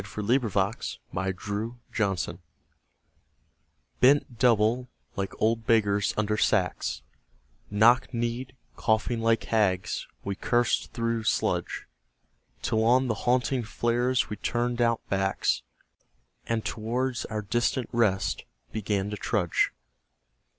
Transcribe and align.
Y 0.01 0.03
Z 0.03 0.15
Dulce 0.39 0.97
Et 1.13 1.13
Decorum 1.35 1.77
Est 2.01 2.37
BENT 3.99 4.39
double, 4.39 4.89
like 5.15 5.31
old 5.39 5.67
beggars 5.67 6.15
under 6.17 6.37
sacks 6.37 7.03
Knock 7.69 8.11
kneed, 8.11 8.55
coughing 8.75 9.21
like 9.21 9.43
hags, 9.43 10.07
we 10.23 10.33
cursed 10.33 10.91
through 10.93 11.23
sludge, 11.25 11.85
Till 12.63 12.83
on 12.83 13.09
the 13.09 13.13
haunting 13.29 13.61
flares 13.61 14.27
we 14.27 14.37
turned 14.37 14.81
out 14.81 15.07
backs 15.07 15.61
And 16.47 16.65
towards 16.65 17.25
our 17.25 17.43
distant 17.43 17.87
rest 17.91 18.45
began 18.71 19.11
to 19.11 19.17
trudge. 19.17 19.71